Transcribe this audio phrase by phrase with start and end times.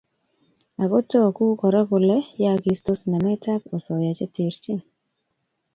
[0.83, 4.79] ako togu Kora kole yaakistos nametab osoya che terchin